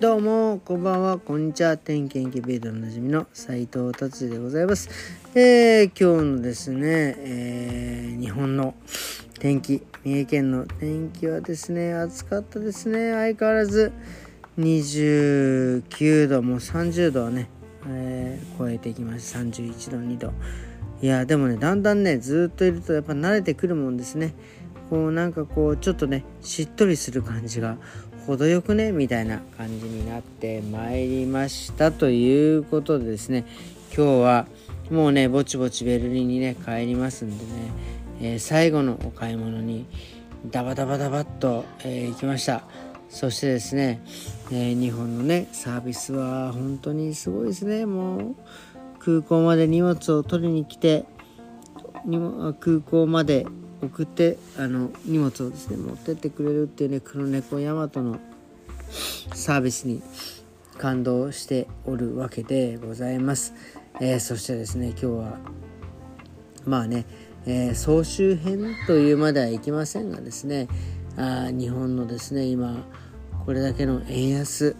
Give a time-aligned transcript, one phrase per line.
[0.00, 1.76] どうも、こんばんは、こんにちは。
[1.76, 4.88] 天気研究ベイドのなじみの斉藤達でございます。
[5.34, 8.74] えー、今日のですね、えー、日本の
[9.40, 13.12] 天気、三重県の天気はですね、暑かったですね。
[13.12, 13.92] 相変わらず
[14.58, 17.50] 29度、もう30度はね、
[17.86, 19.40] えー、超えてきました。
[19.40, 20.32] 31度、2度。
[21.02, 24.34] いや、でもね、だんだんね、ずっといるとやっぱ慣れてくるもんですね。
[24.90, 27.78] こうなんかこうちょっとねしっとりする感じが
[28.30, 33.44] 程よくねみたいな感じになってまいりましたということでですね。
[33.92, 34.46] 今日は
[34.88, 37.50] もうねぼちぼちベルリンにね帰りますんでね、
[38.20, 39.84] えー、最後のお買い物に
[40.48, 42.62] ダバダバダバッと、えー、行きました。
[43.08, 44.00] そしてですね、
[44.52, 47.84] えー、日本のねサービスは本当にすごいですね。
[47.84, 48.36] もう
[49.00, 51.04] 空港まで荷物を取りに来て
[52.60, 53.44] 空港まで
[53.82, 58.18] 送ってあの荷物をですね持ってってくれるっていうね黒猫ヤマトの
[59.34, 60.02] サービスに
[60.78, 63.54] 感動しておるわけでございます、
[64.00, 65.38] えー、そしてですね今日は
[66.64, 67.06] まあね、
[67.46, 70.68] えー、総集編というまではいきませんがですね
[71.16, 72.84] あ日本のですね今
[73.44, 74.76] これだけの円安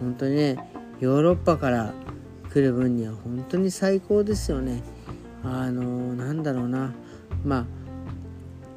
[0.00, 1.92] 本当にねヨーロッパから
[2.52, 4.82] 来る分には本当に最高ですよね。
[5.42, 6.92] あのー、なんだろうな。
[7.44, 7.66] まあ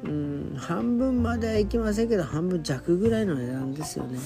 [0.04, 4.18] うん半分まではいきませんけど半分弱ぐらいの値段ですよね。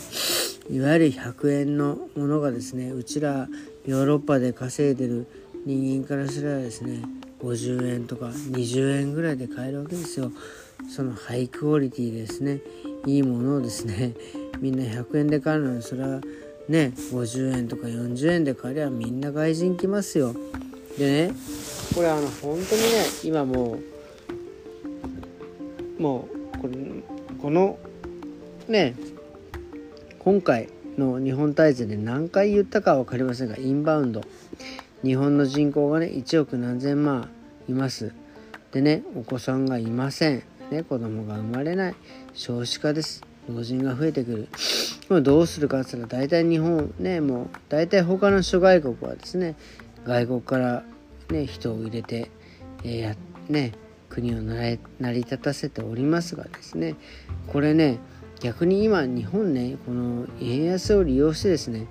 [0.70, 3.48] いわゆる100円のものがですねうちら
[3.86, 5.26] ヨーロッパで稼いでる
[5.66, 7.02] 人間からすればですね
[7.42, 10.30] 50円とか20円ぐらいで買えるわけですよ。
[10.88, 12.60] そのハイクオリティですね
[13.06, 14.14] いいものをですね
[14.60, 16.20] みんな100円で買うのにそれは
[16.68, 20.34] ね50円とか40円で買えりゃみんな外人来ますよ。
[20.96, 21.34] でね
[21.94, 23.78] これあの本当にね今も
[25.98, 26.74] うもうこれ
[27.40, 27.78] この
[28.68, 28.94] ね
[30.22, 30.68] 今回
[30.98, 34.20] の日本大勢で何回言ったかは分かりませんがインバウンド。
[35.02, 37.30] 日本の人口がね1億何千万
[37.70, 38.12] います。
[38.70, 41.94] でねお子さんがいません、ね、子供が生まれない。
[42.34, 43.24] 少子化です。
[43.48, 44.48] 老人が増えてくる。
[45.08, 49.56] これどうするかって言ったら大体日本ねもう大体他の諸外国はですね
[50.04, 50.84] 外国から
[51.30, 52.30] ね人を入れて、
[52.84, 53.72] えー、ね
[54.10, 54.78] 国を成
[55.12, 56.96] り立たせておりますがですね
[57.46, 57.98] これね
[58.40, 61.86] 逆に今日本ねこの円安を利用してですね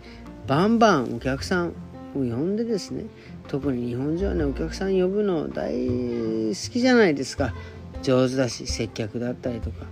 [0.47, 1.73] バンバンお客さんを
[2.15, 3.05] 呼んでですね
[3.47, 7.53] 特に日本人はねお客さん呼ぶの大好きじゃないですか。
[8.01, 9.85] 上手だし接客だったりとか。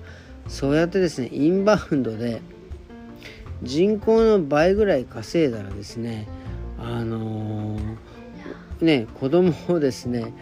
[0.47, 2.41] そうやってですねインバウンドで
[3.63, 6.28] 人口の倍ぐらい稼いだらですね
[6.79, 10.34] あのー、ね子供をですね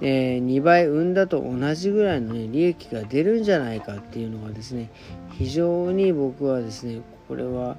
[0.00, 4.90] えー、2倍産んだと同じぐらいの、ね、利益が出るんじゃないかっていうのがですね
[5.32, 7.76] 非常に僕はですねこれは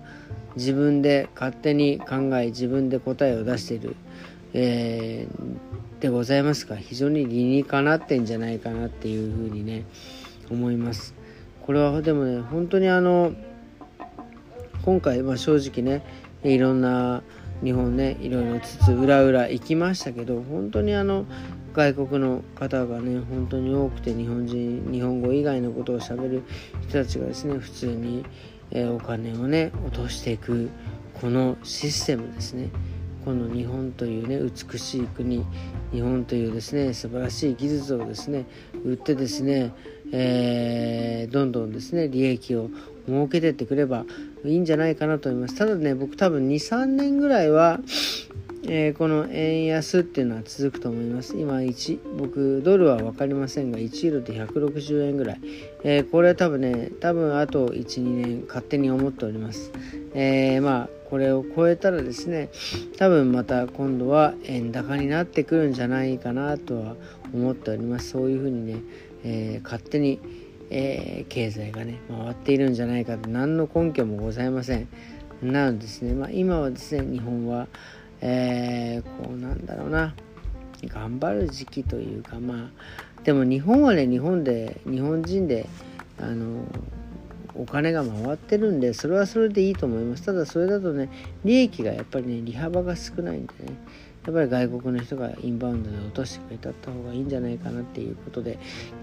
[0.56, 3.96] 自分で勝手に考え自分で答えを出している、
[4.54, 9.86] えー、でございますが非常に理にかなってんじゃないかなっていうふうにね
[10.50, 11.16] 思います。
[11.66, 13.34] これはでもね本当にあの
[14.84, 16.06] 今回、まあ、正直ね
[16.44, 17.24] いろんな
[17.64, 21.26] 日本ねいろいろつつ裏裏行きましたけど本当にあの
[21.74, 26.44] 外国の方がね本当に多くて日本人日本語以外のことをしゃべる
[26.88, 28.26] 人たちがですね普通に、
[28.72, 30.70] えー、お金をね落としていく
[31.20, 32.70] このシステムですね。
[33.26, 35.44] この日本というね美しい国
[35.92, 38.46] 日本というですね素晴らしい技術をですね
[38.86, 39.74] 売ってですね、
[40.12, 42.70] えー、どんどんですね利益を
[43.08, 44.06] 儲けてってくれば
[44.46, 45.56] いいんじゃないかなと思います。
[45.56, 47.80] ただね僕多分23年ぐらいは
[48.68, 51.38] えー、この円安っていうのは続くと思います。
[51.38, 55.40] 今1、僕、ドルは分かりませんが、1ユーロで160円ぐらい。
[55.84, 59.72] えー、これ多分ね、多分あと1、2年勝手に思っております。
[60.16, 62.50] えー、まあ、これを超えたらですね、
[62.98, 66.96] 多分また今度は円高になってくるんじゃないかなとは
[67.34, 68.10] 思っております。
[68.10, 68.80] そういうふうにね、
[69.24, 70.20] え勝手に、
[70.72, 74.88] え経済がね、回っているんじゃないかと何の根拠もございません。
[75.42, 77.68] なのですね、まあ、今はですね、日本は、
[78.22, 80.16] えー、こうなんだろうな。
[80.88, 85.68] 頑張る時期というかまあでも日本はね日本で日本人で
[86.20, 86.64] あの
[87.56, 90.24] お金が回ってるんでそれはそれでいいと思います。
[90.24, 91.10] ただそれだとね
[91.44, 93.74] 利益がやっぱりね利幅が少ないんでね。
[94.26, 98.58] やっぱり外国の人がインバウンドで落としてくれたった方がいいんじゃないかなっていうことで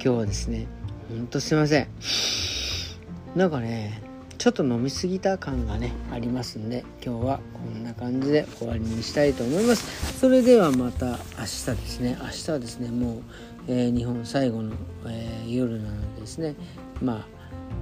[0.04, 0.66] 今日はですね
[1.08, 1.88] ほんとすいません。
[3.34, 4.02] なんかね
[4.42, 10.18] ちょっと飲みすぎた感がねありますんで今日はこんな感じで終わりにしたいと思います。
[10.18, 12.18] それではまた明日ですね。
[12.20, 13.22] 明日はですねもう、
[13.68, 14.72] えー、日本最後の、
[15.06, 16.56] えー、夜なのでですね。
[17.00, 17.26] まあ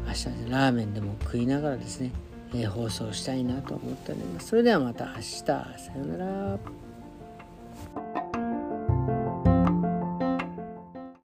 [0.08, 2.12] 明日は、ね、ラーメンでも食いながらですね、
[2.52, 4.48] えー、放送したいなと思っております。
[4.48, 5.44] それではまた明日。
[5.44, 5.54] さ
[5.96, 6.89] ようなら。